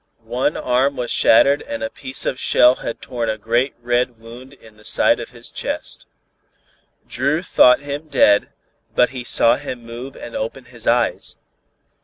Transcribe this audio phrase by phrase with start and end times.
[0.23, 4.51] One arm was shattered and a piece of shell had torn a great red wound
[4.53, 6.07] in the side of his chest.
[7.07, 8.49] Dru thought him dead,
[8.95, 11.35] but he saw him move and open his eyes.